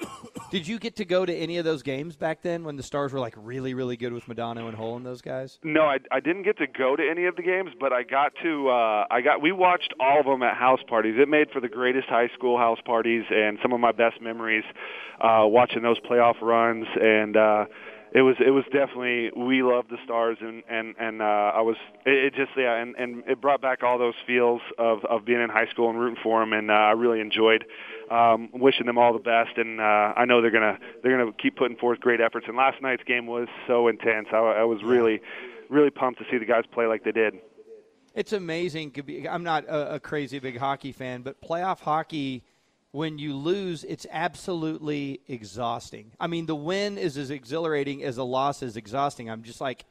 Did 0.50 0.68
you 0.68 0.78
get 0.78 0.96
to 0.96 1.04
go 1.04 1.26
to 1.26 1.34
any 1.34 1.56
of 1.58 1.64
those 1.64 1.82
games 1.82 2.16
back 2.16 2.42
then 2.42 2.64
when 2.64 2.76
the 2.76 2.82
Stars 2.82 3.12
were 3.12 3.20
like 3.20 3.34
really, 3.36 3.74
really 3.74 3.96
good 3.96 4.12
with 4.12 4.26
Modano 4.26 4.68
and 4.68 4.76
Hull 4.76 4.96
and 4.96 5.04
those 5.04 5.22
guys? 5.22 5.58
No, 5.62 5.82
I, 5.82 5.98
I 6.10 6.20
didn't 6.20 6.42
get 6.42 6.58
to 6.58 6.66
go 6.66 6.96
to 6.96 7.02
any 7.02 7.24
of 7.26 7.36
the 7.36 7.42
games, 7.42 7.70
but 7.78 7.92
I 7.92 8.02
got 8.02 8.32
to. 8.42 8.68
Uh, 8.68 9.06
I 9.10 9.20
got. 9.22 9.42
We 9.42 9.52
watched 9.52 9.94
all 10.00 10.20
of 10.20 10.26
them 10.26 10.42
at 10.42 10.56
house 10.56 10.80
parties. 10.88 11.16
It 11.18 11.28
made 11.28 11.50
for 11.50 11.60
the 11.60 11.68
greatest 11.68 12.08
high 12.08 12.28
school 12.34 12.58
house 12.58 12.78
parties 12.84 13.24
and 13.30 13.58
some 13.62 13.72
of 13.72 13.80
my 13.80 13.92
best 13.92 14.20
memories 14.20 14.64
uh, 15.20 15.42
watching 15.44 15.82
those 15.82 15.98
playoff 16.00 16.40
runs. 16.42 16.86
And 17.00 17.36
uh, 17.36 17.64
it 18.12 18.22
was 18.22 18.36
it 18.44 18.50
was 18.50 18.64
definitely 18.72 19.30
we 19.36 19.62
love 19.62 19.86
the 19.88 19.96
Stars 20.04 20.38
and 20.40 20.62
and 20.68 20.94
and 20.98 21.20
uh, 21.20 21.52
I 21.54 21.60
was 21.60 21.76
it, 22.04 22.26
it 22.26 22.34
just 22.34 22.50
yeah 22.56 22.80
and 22.80 22.94
and 22.96 23.24
it 23.26 23.40
brought 23.40 23.60
back 23.60 23.82
all 23.82 23.98
those 23.98 24.14
feels 24.26 24.60
of 24.78 25.04
of 25.04 25.24
being 25.24 25.40
in 25.40 25.50
high 25.50 25.66
school 25.66 25.90
and 25.90 25.98
rooting 25.98 26.18
for 26.22 26.40
them, 26.40 26.52
and 26.52 26.70
uh, 26.70 26.74
I 26.74 26.92
really 26.92 27.20
enjoyed 27.20 27.64
um, 28.10 28.48
wishing 28.52 28.86
them 28.86 28.98
all 28.98 29.12
the 29.12 29.18
best, 29.18 29.56
and 29.56 29.80
uh, 29.80 30.14
I 30.16 30.24
know 30.24 30.40
they're 30.40 30.50
gonna 30.50 30.78
they're 31.02 31.16
gonna 31.16 31.32
keep 31.32 31.56
putting 31.56 31.76
forth 31.76 32.00
great 32.00 32.20
efforts. 32.20 32.46
And 32.48 32.56
last 32.56 32.80
night's 32.80 33.04
game 33.04 33.26
was 33.26 33.48
so 33.66 33.88
intense. 33.88 34.28
I, 34.32 34.36
I 34.36 34.64
was 34.64 34.82
really 34.82 35.20
really 35.68 35.90
pumped 35.90 36.20
to 36.20 36.26
see 36.30 36.38
the 36.38 36.46
guys 36.46 36.64
play 36.72 36.86
like 36.86 37.04
they 37.04 37.12
did. 37.12 37.34
It's 38.14 38.32
amazing. 38.32 38.94
I'm 39.28 39.42
not 39.42 39.64
a, 39.66 39.96
a 39.96 40.00
crazy 40.00 40.38
big 40.38 40.56
hockey 40.56 40.92
fan, 40.92 41.22
but 41.22 41.40
playoff 41.42 41.80
hockey 41.80 42.44
when 42.96 43.18
you 43.18 43.36
lose, 43.36 43.84
it's 43.84 44.06
absolutely 44.10 45.20
exhausting. 45.28 46.12
I 46.18 46.28
mean, 46.28 46.46
the 46.46 46.56
win 46.56 46.96
is 46.96 47.18
as 47.18 47.28
exhilarating 47.28 48.02
as 48.02 48.16
the 48.16 48.24
loss 48.24 48.62
is 48.62 48.78
exhausting. 48.78 49.28
I'm 49.28 49.42
just 49.42 49.60
like, 49.60 49.84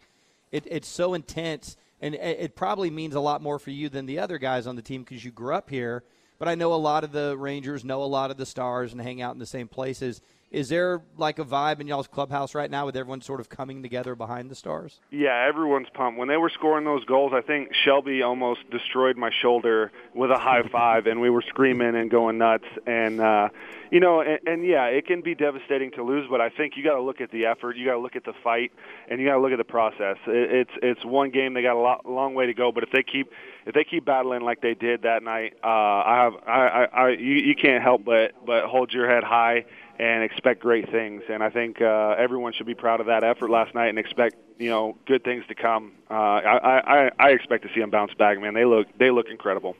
it, 0.52 0.64
it's 0.66 0.88
so 0.88 1.14
intense, 1.14 1.78
and 2.02 2.16
it, 2.16 2.38
it, 2.40 2.56
probably 2.56 2.90
means 2.90 3.14
a 3.14 3.20
lot 3.20 3.44
more 3.44 3.60
for 3.60 3.70
you 3.70 3.90
than 3.90 4.08
the 4.08 4.18
other 4.18 4.40
guys 4.40 4.66
on 4.66 4.76
the 4.76 4.82
team 4.82 5.04
because 5.04 5.24
you 5.24 5.30
grew 5.30 5.54
up 5.54 5.70
here. 5.70 6.04
But 6.40 6.48
I 6.48 6.56
know 6.56 6.74
a 6.74 6.82
lot 6.82 7.04
of 7.04 7.12
the 7.12 7.38
Rangers, 7.38 7.86
know 7.86 8.02
a 8.02 8.06
lot 8.06 8.32
of 8.32 8.38
the 8.38 8.46
Stars, 8.46 8.92
and 8.92 9.00
hang 9.00 9.22
out 9.22 9.36
in 9.36 9.40
the 9.40 9.46
same 9.46 9.68
places. 9.68 10.20
Is 10.52 10.70
there 10.70 11.02
like 11.18 11.40
a 11.40 11.44
vibe 11.44 11.82
in 11.82 11.88
y'all's 11.88 12.08
clubhouse 12.08 12.54
right 12.54 12.70
now 12.70 12.86
with 12.86 12.96
everyone 12.96 13.22
sort 13.22 13.40
of 13.40 13.50
coming 13.50 13.82
together 13.82 14.16
behind 14.16 14.50
the 14.50 14.56
Stars? 14.56 15.00
Yeah, 15.10 15.46
everyone's 15.48 15.88
pumped. 15.94 16.20
When 16.20 16.28
they 16.28 16.38
were 16.38 16.50
scoring 16.50 16.86
those 16.86 17.04
goals, 17.04 17.34
I 17.36 17.42
think 17.42 17.74
Shelby 17.84 18.22
almost 18.22 18.70
destroyed 18.70 19.18
my 19.18 19.32
shoulder 19.42 19.92
with 20.14 20.30
a 20.32 20.38
high 20.38 20.62
five, 20.72 21.08
and 21.08 21.20
we 21.20 21.30
were 21.30 21.42
screaming 21.42 21.96
and 21.96 22.12
going 22.12 22.38
nuts. 22.38 22.66
And 22.86 23.20
uh, 23.20 23.50
you 23.92 24.00
know, 24.00 24.22
and, 24.22 24.40
and 24.46 24.66
yeah, 24.66 24.86
it 24.86 25.08
can 25.08 25.22
be 25.22 25.34
devastating 25.34 25.92
to 25.92 26.04
lose, 26.04 26.28
but 26.30 26.42
I 26.42 26.50
think 26.50 26.78
you 26.78 26.84
got 26.84 26.96
to 26.96 27.02
look 27.02 27.22
at 27.22 27.32
the 27.32 27.48
effort, 27.48 27.75
you 27.75 27.86
got 27.86 27.94
to 27.94 28.00
look 28.00 28.16
at 28.16 28.24
the 28.24 28.34
fight, 28.44 28.72
and 29.10 29.20
you 29.20 29.28
got 29.28 29.36
to 29.36 29.42
look 29.42 29.52
at 29.52 29.58
the 29.58 29.64
process. 29.64 30.18
It, 30.28 30.52
it's 30.52 30.72
it's 30.82 31.06
one 31.06 31.32
game; 31.32 31.56
they 31.56 31.64
got 31.64 31.75
a 31.75 31.82
lot, 31.82 32.06
long 32.06 32.36
way 32.36 32.46
to 32.46 32.54
go. 32.54 32.72
But 32.72 32.84
if 32.84 32.92
they 32.92 33.04
keep 33.04 33.32
if 33.66 33.74
they 33.74 33.84
keep 33.84 34.06
battling 34.06 34.42
like 34.42 34.62
they 34.62 34.75
did 34.75 35.02
that 35.02 35.24
night, 35.24 35.56
uh, 35.64 35.68
I 35.68 36.16
have 36.24 36.34
I, 36.48 36.52
I, 36.52 36.84
I 36.86 37.10
you, 37.10 37.36
you 37.36 37.56
can't 37.56 37.84
help 37.84 38.06
but 38.06 38.34
but 38.46 38.66
hold 38.66 38.94
your 38.94 39.10
head 39.10 39.24
high 39.24 39.66
and 40.00 40.24
expect 40.24 40.62
great 40.62 40.90
things. 40.92 41.24
And 41.30 41.44
I 41.44 41.50
think 41.50 41.82
uh, 41.82 42.16
everyone 42.18 42.54
should 42.54 42.66
be 42.66 42.75
proud 42.75 43.00
of 43.00 43.08
that 43.08 43.24
effort 43.24 43.50
last 43.50 43.74
night 43.74 43.88
and 43.88 44.00
expect 44.00 44.36
you 44.58 44.70
know 44.70 44.98
good 45.06 45.24
things 45.24 45.46
to 45.48 45.56
come. 45.56 45.94
Uh, 46.10 46.14
I, 46.14 47.06
I 47.06 47.12
I 47.18 47.30
expect 47.32 47.64
to 47.64 47.70
see 47.74 47.80
them 47.80 47.90
bounce 47.90 48.14
back, 48.14 48.40
man. 48.40 48.54
They 48.54 48.66
look 48.66 48.88
they 48.98 49.12
look 49.12 49.28
incredible. 49.30 49.75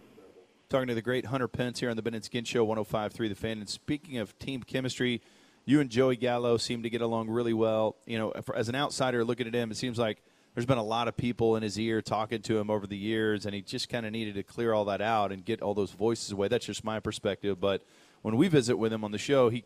Talking 0.70 0.88
to 0.88 0.96
the 0.96 1.02
great 1.02 1.28
Hunter 1.28 1.48
Pence 1.48 1.80
here 1.80 1.90
on 1.90 1.96
the 1.96 2.02
Ben 2.02 2.16
and 2.16 2.24
Skin 2.24 2.44
Show, 2.44 2.66
105.3 2.66 3.30
The 3.30 3.36
Fan. 3.36 3.60
And 3.60 3.70
speaking 3.70 4.18
of 4.18 4.38
team 4.40 4.64
chemistry, 4.64 5.22
you 5.64 5.80
and 5.80 5.92
Joey 5.92 6.16
Gallo 6.16 6.58
seem 6.58 6.82
to 6.82 6.90
get 6.90 7.02
along 7.02 7.30
really 7.30 7.54
well. 7.54 7.96
You 8.08 8.18
know, 8.18 8.32
as 8.56 8.68
an 8.68 8.76
outsider 8.76 9.24
looking 9.24 9.48
at 9.48 9.54
him, 9.54 9.70
it 9.70 9.78
seems 9.78 10.00
like 10.00 10.24
there's 10.56 10.66
been 10.66 10.80
a 10.80 10.84
lot 10.84 11.08
of 11.08 11.16
people 11.16 11.56
in 11.56 11.64
his 11.64 11.78
ear 11.78 12.02
talking 12.02 12.42
to 12.44 12.58
him 12.58 12.72
over 12.72 12.88
the 12.88 12.98
years, 12.98 13.46
and 13.46 13.54
he 13.54 13.62
just 13.62 13.90
kind 13.90 14.06
of 14.06 14.12
needed 14.12 14.36
to 14.36 14.44
clear 14.44 14.74
all 14.74 14.86
that 14.86 15.02
out 15.02 15.32
and 15.32 15.46
get 15.46 15.62
all 15.62 15.76
those 15.76 15.92
voices 15.92 16.32
away. 16.32 16.48
That's 16.48 16.66
just 16.66 16.84
my 16.84 17.00
perspective, 17.00 17.60
but 17.60 17.84
when 18.26 18.38
we 18.38 18.48
visit 18.48 18.76
with 18.76 18.92
him 18.92 19.04
on 19.04 19.12
the 19.12 19.20
show, 19.20 19.50
he 19.50 19.64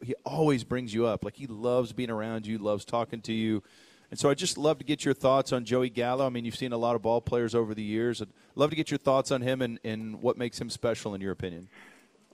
he 0.00 0.14
always 0.24 0.64
brings 0.64 0.94
you 0.94 1.04
up. 1.04 1.26
Like 1.26 1.36
he 1.36 1.46
loves 1.46 1.92
being 1.92 2.08
around 2.08 2.46
you, 2.46 2.56
loves 2.56 2.86
talking 2.86 3.20
to 3.20 3.34
you. 3.34 3.62
And 4.10 4.18
so 4.18 4.30
I 4.30 4.34
just 4.34 4.56
love 4.56 4.78
to 4.78 4.84
get 4.84 5.04
your 5.04 5.12
thoughts 5.12 5.52
on 5.52 5.66
Joey 5.66 5.90
Gallo. 5.90 6.24
I 6.24 6.30
mean, 6.30 6.46
you've 6.46 6.56
seen 6.56 6.72
a 6.72 6.78
lot 6.78 6.96
of 6.96 7.02
ball 7.02 7.20
players 7.20 7.54
over 7.54 7.74
the 7.74 7.82
years. 7.82 8.22
I'd 8.22 8.28
love 8.54 8.70
to 8.70 8.76
get 8.76 8.90
your 8.90 8.96
thoughts 8.96 9.30
on 9.30 9.42
him 9.42 9.60
and, 9.60 9.78
and 9.84 10.22
what 10.22 10.38
makes 10.38 10.58
him 10.58 10.70
special 10.70 11.14
in 11.14 11.20
your 11.20 11.32
opinion. 11.32 11.68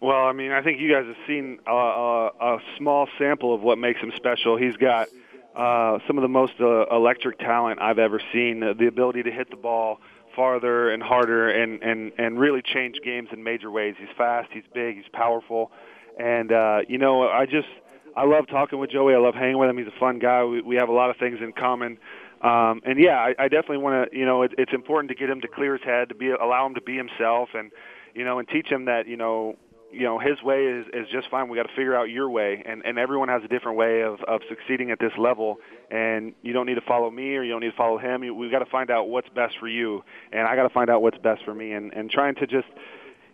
Well, 0.00 0.26
I 0.26 0.32
mean, 0.32 0.52
I 0.52 0.62
think 0.62 0.78
you 0.78 0.92
guys 0.92 1.06
have 1.06 1.16
seen 1.26 1.58
a, 1.66 1.72
a, 1.72 2.26
a 2.26 2.58
small 2.78 3.08
sample 3.18 3.52
of 3.52 3.62
what 3.62 3.76
makes 3.76 4.00
him 4.00 4.12
special. 4.14 4.56
He's 4.56 4.76
got 4.76 5.08
uh, 5.56 5.98
some 6.06 6.18
of 6.18 6.22
the 6.22 6.28
most 6.28 6.52
uh, 6.60 6.86
electric 6.86 7.40
talent 7.40 7.80
I've 7.80 7.98
ever 7.98 8.20
seen. 8.32 8.62
Uh, 8.62 8.74
the 8.74 8.86
ability 8.86 9.24
to 9.24 9.32
hit 9.32 9.50
the 9.50 9.56
ball 9.56 9.98
farther 10.34 10.90
and 10.90 11.02
harder 11.02 11.48
and, 11.48 11.82
and, 11.82 12.12
and 12.18 12.38
really 12.38 12.62
change 12.62 12.96
games 13.04 13.28
in 13.32 13.42
major 13.42 13.70
ways. 13.70 13.94
He's 13.98 14.08
fast, 14.16 14.48
he's 14.52 14.64
big, 14.74 14.96
he's 14.96 15.04
powerful. 15.12 15.70
And, 16.18 16.52
uh, 16.52 16.78
you 16.88 16.98
know, 16.98 17.28
I 17.28 17.46
just, 17.46 17.68
I 18.16 18.24
love 18.24 18.46
talking 18.48 18.78
with 18.78 18.90
Joey. 18.90 19.14
I 19.14 19.18
love 19.18 19.34
hanging 19.34 19.58
with 19.58 19.68
him. 19.68 19.78
He's 19.78 19.88
a 19.88 19.98
fun 19.98 20.18
guy. 20.18 20.44
We, 20.44 20.62
we 20.62 20.76
have 20.76 20.88
a 20.88 20.92
lot 20.92 21.10
of 21.10 21.16
things 21.16 21.38
in 21.40 21.52
common. 21.52 21.98
Um, 22.42 22.82
and 22.84 22.98
yeah, 22.98 23.16
I, 23.16 23.34
I 23.38 23.48
definitely 23.48 23.78
want 23.78 24.12
to, 24.12 24.16
you 24.16 24.26
know, 24.26 24.42
it, 24.42 24.52
it's 24.58 24.72
important 24.72 25.08
to 25.08 25.14
get 25.14 25.30
him 25.30 25.40
to 25.40 25.48
clear 25.48 25.72
his 25.72 25.82
head, 25.82 26.10
to 26.10 26.14
be, 26.14 26.30
allow 26.30 26.66
him 26.66 26.74
to 26.74 26.80
be 26.80 26.96
himself 26.96 27.48
and, 27.54 27.72
you 28.14 28.24
know, 28.24 28.38
and 28.38 28.46
teach 28.46 28.68
him 28.68 28.84
that, 28.84 29.08
you 29.08 29.16
know, 29.16 29.56
you 29.94 30.02
know 30.02 30.18
his 30.18 30.42
way 30.42 30.64
is 30.64 30.86
is 30.92 31.06
just 31.12 31.30
fine. 31.30 31.48
We 31.48 31.56
got 31.56 31.64
to 31.64 31.74
figure 31.74 31.94
out 31.94 32.10
your 32.10 32.28
way. 32.28 32.62
And 32.66 32.82
and 32.84 32.98
everyone 32.98 33.28
has 33.28 33.42
a 33.44 33.48
different 33.48 33.78
way 33.78 34.02
of 34.02 34.20
of 34.22 34.40
succeeding 34.48 34.90
at 34.90 34.98
this 34.98 35.12
level. 35.18 35.58
And 35.90 36.34
you 36.42 36.52
don't 36.52 36.66
need 36.66 36.74
to 36.74 36.86
follow 36.86 37.10
me 37.10 37.36
or 37.36 37.42
you 37.42 37.52
don't 37.52 37.60
need 37.60 37.70
to 37.70 37.76
follow 37.76 37.98
him. 37.98 38.20
We've 38.36 38.50
got 38.50 38.60
to 38.60 38.70
find 38.70 38.90
out 38.90 39.08
what's 39.08 39.28
best 39.28 39.54
for 39.60 39.68
you. 39.68 40.02
And 40.32 40.46
i 40.46 40.56
got 40.56 40.64
to 40.64 40.74
find 40.74 40.90
out 40.90 41.02
what's 41.02 41.18
best 41.18 41.44
for 41.44 41.54
me. 41.54 41.72
And 41.72 41.92
and 41.92 42.10
trying 42.10 42.34
to 42.36 42.46
just 42.46 42.68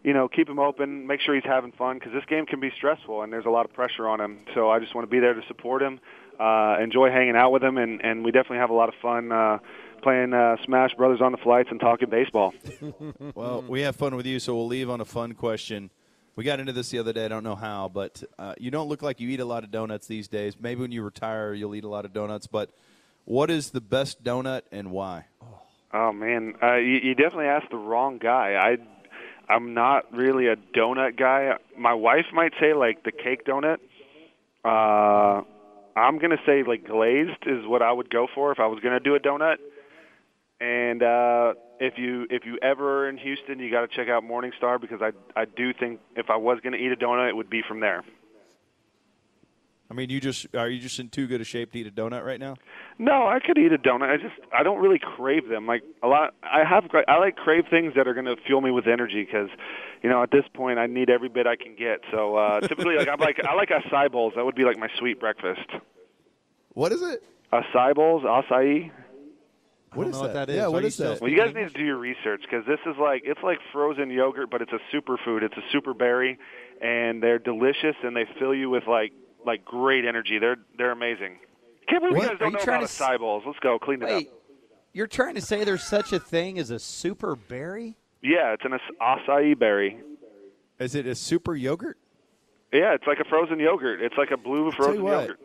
you 0.02 0.12
know 0.12 0.28
keep 0.28 0.48
him 0.48 0.58
open 0.58 1.06
make 1.06 1.20
sure 1.20 1.34
he's 1.34 1.44
having 1.44 1.72
fun 1.72 1.98
because 1.98 2.12
this 2.12 2.24
game 2.26 2.46
can 2.46 2.60
be 2.60 2.70
stressful 2.76 3.22
and 3.22 3.32
there's 3.32 3.46
a 3.46 3.50
lot 3.50 3.64
of 3.64 3.72
pressure 3.72 4.08
on 4.08 4.20
him. 4.20 4.38
So 4.54 4.70
i 4.70 4.78
just 4.78 4.94
want 4.94 5.06
to 5.06 5.10
be 5.10 5.20
there 5.20 5.34
to 5.34 5.42
support 5.48 5.82
him 5.82 6.00
uh 6.38 6.76
enjoy 6.80 7.10
hanging 7.10 7.36
out 7.36 7.52
with 7.52 7.62
him. 7.62 7.78
And 7.78 8.04
and 8.04 8.24
we 8.24 8.30
definitely 8.30 8.58
have 8.58 8.70
a 8.70 8.74
lot 8.74 8.88
of 8.88 8.94
fun 9.00 9.32
uh 9.32 9.58
playing 10.00 10.32
uh, 10.32 10.56
Smash 10.64 10.94
Brothers 10.94 11.20
on 11.20 11.32
the 11.32 11.38
flights 11.38 11.68
and 11.70 11.78
talking 11.78 12.08
baseball. 12.08 12.54
well, 13.34 13.62
we 13.68 13.82
have 13.82 13.96
fun 13.96 14.16
with 14.16 14.26
you, 14.26 14.38
so 14.38 14.54
we'll 14.54 14.66
leave 14.66 14.90
on 14.90 15.00
a 15.00 15.04
fun 15.04 15.34
question. 15.34 15.90
We 16.40 16.44
got 16.44 16.58
into 16.58 16.72
this 16.72 16.88
the 16.88 16.98
other 16.98 17.12
day. 17.12 17.26
I 17.26 17.28
don't 17.28 17.44
know 17.44 17.54
how, 17.54 17.90
but 17.92 18.24
uh, 18.38 18.54
you 18.58 18.70
don't 18.70 18.88
look 18.88 19.02
like 19.02 19.20
you 19.20 19.28
eat 19.28 19.40
a 19.40 19.44
lot 19.44 19.62
of 19.62 19.70
donuts 19.70 20.06
these 20.06 20.26
days. 20.26 20.56
Maybe 20.58 20.80
when 20.80 20.90
you 20.90 21.02
retire, 21.02 21.52
you'll 21.52 21.74
eat 21.74 21.84
a 21.84 21.88
lot 21.88 22.06
of 22.06 22.14
donuts. 22.14 22.46
But 22.46 22.70
what 23.26 23.50
is 23.50 23.72
the 23.72 23.82
best 23.82 24.24
donut 24.24 24.62
and 24.72 24.90
why? 24.90 25.26
Oh 25.92 26.12
man, 26.12 26.54
uh, 26.62 26.76
you, 26.76 26.98
you 27.02 27.14
definitely 27.14 27.44
asked 27.44 27.68
the 27.70 27.76
wrong 27.76 28.16
guy. 28.16 28.54
I 28.54 28.78
I'm 29.52 29.74
not 29.74 30.10
really 30.14 30.46
a 30.46 30.56
donut 30.56 31.18
guy. 31.18 31.58
My 31.76 31.92
wife 31.92 32.24
might 32.32 32.52
say 32.58 32.72
like 32.72 33.04
the 33.04 33.12
cake 33.12 33.44
donut. 33.44 33.76
Uh, 34.64 35.42
I'm 35.94 36.18
gonna 36.18 36.40
say 36.46 36.62
like 36.66 36.86
glazed 36.86 37.44
is 37.44 37.66
what 37.66 37.82
I 37.82 37.92
would 37.92 38.08
go 38.08 38.28
for 38.34 38.50
if 38.50 38.60
I 38.60 38.66
was 38.66 38.80
gonna 38.82 38.98
do 38.98 39.14
a 39.14 39.20
donut. 39.20 39.56
And 40.60 41.02
uh, 41.02 41.54
if 41.78 41.94
you 41.96 42.26
if 42.28 42.44
you 42.44 42.58
ever 42.62 43.08
in 43.08 43.16
Houston, 43.16 43.58
you 43.58 43.70
got 43.70 43.80
to 43.80 43.88
check 43.88 44.08
out 44.08 44.22
Morningstar 44.22 44.80
because 44.80 45.00
I 45.00 45.12
I 45.34 45.46
do 45.46 45.72
think 45.72 46.00
if 46.16 46.28
I 46.28 46.36
was 46.36 46.58
going 46.62 46.74
to 46.74 46.78
eat 46.78 46.92
a 46.92 46.96
donut, 46.96 47.28
it 47.28 47.36
would 47.36 47.50
be 47.50 47.62
from 47.66 47.80
there. 47.80 48.04
I 49.90 49.94
mean, 49.94 50.08
you 50.08 50.20
just 50.20 50.46
are 50.54 50.68
you 50.68 50.78
just 50.78 51.00
in 51.00 51.08
too 51.08 51.26
good 51.26 51.40
a 51.40 51.44
shape 51.44 51.72
to 51.72 51.78
eat 51.78 51.86
a 51.86 51.90
donut 51.90 52.24
right 52.24 52.38
now? 52.38 52.54
No, 52.98 53.26
I 53.26 53.40
could 53.44 53.58
eat 53.58 53.72
a 53.72 53.78
donut. 53.78 54.08
I 54.08 54.18
just 54.18 54.34
I 54.56 54.62
don't 54.62 54.78
really 54.78 55.00
crave 55.00 55.48
them. 55.48 55.66
Like 55.66 55.82
a 56.02 56.06
lot, 56.06 56.34
I 56.44 56.62
have 56.68 56.84
I 57.08 57.18
like 57.18 57.34
crave 57.36 57.64
things 57.68 57.94
that 57.96 58.06
are 58.06 58.14
going 58.14 58.26
to 58.26 58.36
fuel 58.46 58.60
me 58.60 58.70
with 58.70 58.86
energy 58.86 59.24
because, 59.24 59.48
you 60.02 60.08
know, 60.08 60.22
at 60.22 60.30
this 60.30 60.44
point 60.54 60.78
I 60.78 60.86
need 60.86 61.10
every 61.10 61.28
bit 61.28 61.46
I 61.48 61.56
can 61.56 61.74
get. 61.74 62.00
So 62.12 62.36
uh, 62.36 62.60
typically, 62.68 62.96
like 62.96 63.08
I'm 63.08 63.18
like 63.18 63.40
I 63.44 63.54
like 63.54 63.70
acai 63.70 64.12
bowls. 64.12 64.34
That 64.36 64.44
would 64.44 64.54
be 64.54 64.64
like 64.64 64.78
my 64.78 64.88
sweet 64.96 65.18
breakfast. 65.18 65.68
What 66.74 66.92
is 66.92 67.02
it? 67.02 67.24
Acai 67.52 67.94
bowls, 67.94 68.22
acai. 68.22 68.92
What 69.94 70.06
is 70.06 70.20
that? 70.20 70.32
That 70.34 70.50
is. 70.50 70.56
Yeah, 70.56 70.64
Are 70.66 70.70
what 70.70 70.82
you 70.82 70.88
is 70.88 70.94
still 70.94 71.12
that? 71.14 71.20
Well, 71.20 71.30
you 71.30 71.36
guys 71.36 71.54
need 71.54 71.66
to 71.68 71.74
do 71.74 71.84
your 71.84 71.96
research 71.98 72.42
because 72.42 72.64
this 72.66 72.78
is 72.86 72.96
like 73.00 73.22
it's 73.24 73.40
like 73.42 73.58
frozen 73.72 74.10
yogurt, 74.10 74.50
but 74.50 74.62
it's 74.62 74.72
a 74.72 74.78
superfood. 74.96 75.42
It's 75.42 75.56
a 75.56 75.62
super 75.72 75.94
berry, 75.94 76.38
and 76.80 77.22
they're 77.22 77.38
delicious, 77.40 77.96
and 78.02 78.14
they 78.14 78.24
fill 78.38 78.54
you 78.54 78.70
with 78.70 78.84
like 78.86 79.12
like 79.44 79.64
great 79.64 80.04
energy. 80.04 80.38
They're 80.38 80.56
they're 80.78 80.92
amazing. 80.92 81.38
Can't 81.88 82.02
believe 82.02 82.16
What? 82.18 82.22
you 82.22 82.28
guys 82.28 82.34
Are 82.36 82.38
don't 82.38 82.52
you 82.52 82.58
know 82.58 82.64
trying 82.64 82.78
about 82.82 82.88
to 82.90 83.04
s- 83.04 83.08
acai 83.10 83.18
bowls. 83.18 83.42
Let's 83.46 83.58
go 83.58 83.78
clean 83.80 84.02
it 84.02 84.08
up. 84.10 84.22
you're 84.92 85.06
trying 85.08 85.34
to 85.34 85.40
say 85.40 85.64
there's 85.64 85.82
such 85.82 86.12
a 86.12 86.20
thing 86.20 86.58
as 86.58 86.70
a 86.70 86.78
super 86.78 87.34
berry? 87.34 87.96
Yeah, 88.22 88.52
it's 88.52 88.64
an 88.64 88.74
ac- 88.74 88.96
acai 89.00 89.58
berry. 89.58 89.98
Is 90.78 90.94
it 90.94 91.06
a 91.06 91.14
super 91.16 91.56
yogurt? 91.56 91.98
Yeah, 92.72 92.94
it's 92.94 93.06
like 93.08 93.18
a 93.18 93.24
frozen 93.28 93.58
yogurt. 93.58 94.00
It's 94.00 94.14
like 94.16 94.30
a 94.30 94.36
blue 94.36 94.70
Tell 94.70 94.76
frozen 94.84 94.94
you 94.98 95.02
what, 95.02 95.20
yogurt. 95.22 95.40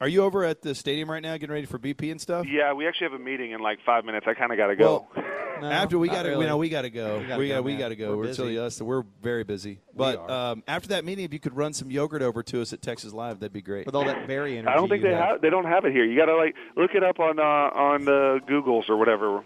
Are 0.00 0.08
you 0.08 0.22
over 0.24 0.44
at 0.44 0.60
the 0.60 0.74
stadium 0.74 1.10
right 1.10 1.22
now, 1.22 1.32
getting 1.38 1.52
ready 1.54 1.66
for 1.66 1.78
BP 1.78 2.10
and 2.10 2.20
stuff? 2.20 2.46
Yeah, 2.46 2.74
we 2.74 2.86
actually 2.86 3.08
have 3.10 3.18
a 3.20 3.22
meeting 3.24 3.52
in 3.52 3.60
like 3.60 3.78
five 3.86 4.04
minutes. 4.04 4.26
I 4.28 4.34
kind 4.34 4.52
of 4.52 4.58
got 4.58 4.68
to 4.68 4.76
go. 4.76 5.06
No, 5.58 5.70
after 5.70 5.98
we 5.98 6.08
got 6.08 6.24
to, 6.24 6.28
really. 6.28 6.42
you 6.44 6.50
know, 6.50 6.58
we 6.58 6.68
got 6.68 6.82
to 6.82 6.90
go. 6.90 7.18
We 7.18 7.24
gotta 7.28 7.38
We 7.38 7.48
go, 7.48 7.54
got, 7.54 7.64
we 7.64 7.70
man. 7.72 7.80
got 7.80 7.88
to 7.88 7.96
go. 7.96 8.10
We're 8.10 8.16
We're, 8.16 8.22
busy. 8.24 8.34
silly 8.36 8.58
us. 8.58 8.78
We're 8.82 9.04
very 9.22 9.42
busy. 9.42 9.80
But 9.96 10.18
are. 10.18 10.30
um, 10.52 10.62
after 10.68 10.88
that 10.88 11.06
meeting, 11.06 11.24
if 11.24 11.32
you 11.32 11.40
could 11.40 11.56
run 11.56 11.72
some 11.72 11.90
yogurt 11.90 12.20
over 12.20 12.42
to 12.42 12.60
us 12.60 12.74
at 12.74 12.82
Texas 12.82 13.14
Live, 13.14 13.40
that'd 13.40 13.54
be 13.54 13.62
great. 13.62 13.86
with 13.86 13.94
all 13.94 14.04
that 14.04 14.26
berry 14.26 14.58
energy. 14.58 14.70
I 14.70 14.76
don't 14.76 14.90
think 14.90 15.02
you 15.02 15.08
they 15.08 15.14
have. 15.14 15.40
They 15.40 15.48
don't 15.48 15.64
have 15.64 15.86
it 15.86 15.92
here. 15.92 16.04
You 16.04 16.14
got 16.14 16.26
to 16.26 16.36
like 16.36 16.56
look 16.76 16.90
it 16.94 17.02
up 17.02 17.20
on 17.20 17.38
uh, 17.38 17.42
on 17.42 18.04
the 18.04 18.40
Googles 18.46 18.90
or 18.90 18.98
whatever. 18.98 19.44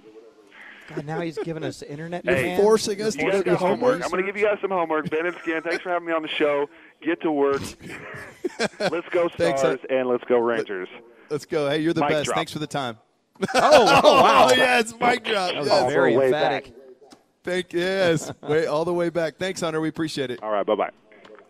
God, 0.88 1.06
now 1.06 1.20
he's 1.20 1.38
giving 1.38 1.62
us 1.62 1.80
internet. 1.80 2.24
Hey. 2.24 2.34
demand. 2.42 2.60
forcing 2.60 3.00
us 3.02 3.14
You 3.14 3.30
to 3.30 3.44
do 3.44 3.54
homework. 3.54 3.60
homework. 3.60 4.04
I'm 4.04 4.10
going 4.10 4.24
to 4.24 4.26
give 4.26 4.36
you 4.36 4.48
guys 4.48 4.58
some 4.60 4.70
homework. 4.72 5.08
Ben 5.10 5.26
and 5.26 5.36
Skin, 5.42 5.62
thanks 5.62 5.84
for 5.84 5.90
having 5.90 6.08
me 6.08 6.12
on 6.12 6.22
the 6.22 6.28
show. 6.28 6.68
Get 7.02 7.20
to 7.22 7.30
work. 7.30 7.62
let's 8.80 9.08
go 9.10 9.28
Thanks, 9.28 9.60
Stars 9.60 9.78
uh, 9.90 9.94
and 9.94 10.08
let's 10.08 10.24
go 10.24 10.38
Rangers. 10.38 10.88
Let's 11.30 11.46
go. 11.46 11.68
Hey, 11.68 11.78
you're 11.78 11.92
the 11.92 12.00
Mic 12.00 12.10
best. 12.10 12.24
drop. 12.26 12.36
Thanks 12.36 12.52
for 12.52 12.58
the 12.58 12.66
time. 12.66 12.98
Oh, 13.54 14.00
oh 14.04 14.22
wow. 14.22 14.48
Oh, 14.50 14.54
yeah, 14.54 14.80
it's 14.80 14.92
mic 14.98 15.24
drop. 15.24 15.52
That 15.52 15.58
was 15.60 15.68
Yes. 15.68 15.92
very 15.92 16.16
way 16.16 16.26
emphatic. 16.26 16.74
Thank 17.42 17.72
yes. 17.72 18.30
Wait, 18.42 18.66
all 18.66 18.84
the 18.84 18.92
way 18.92 19.08
back. 19.08 19.36
Thanks, 19.38 19.60
Hunter. 19.60 19.80
We 19.80 19.88
appreciate 19.88 20.30
it. 20.30 20.42
All 20.42 20.50
right, 20.50 20.66
bye 20.66 20.74
bye. 20.74 20.90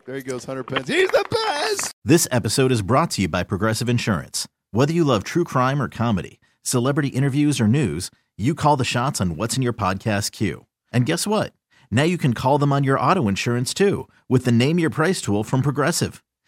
There 0.06 0.14
he 0.16 0.22
goes, 0.22 0.44
Hunter 0.44 0.62
Pence. 0.64 0.88
He's 0.88 1.10
the 1.10 1.24
best. 1.30 1.92
This 2.04 2.26
episode 2.30 2.70
is 2.72 2.82
brought 2.82 3.10
to 3.12 3.22
you 3.22 3.28
by 3.28 3.42
Progressive 3.42 3.88
Insurance. 3.88 4.46
Whether 4.70 4.92
you 4.92 5.04
love 5.04 5.24
true 5.24 5.44
crime 5.44 5.80
or 5.82 5.88
comedy, 5.88 6.40
celebrity 6.62 7.08
interviews 7.08 7.60
or 7.60 7.66
news, 7.68 8.10
you 8.38 8.54
call 8.54 8.76
the 8.76 8.84
shots 8.84 9.20
on 9.20 9.36
what's 9.36 9.56
in 9.56 9.62
your 9.62 9.72
podcast 9.72 10.32
queue. 10.32 10.66
And 10.92 11.06
guess 11.06 11.26
what? 11.26 11.52
Now 11.90 12.04
you 12.04 12.18
can 12.18 12.34
call 12.34 12.58
them 12.58 12.72
on 12.72 12.84
your 12.84 12.98
auto 13.00 13.26
insurance 13.28 13.74
too 13.74 14.08
with 14.28 14.44
the 14.44 14.52
Name 14.52 14.78
Your 14.78 14.90
Price 14.90 15.20
tool 15.20 15.42
from 15.44 15.60
Progressive. 15.62 16.22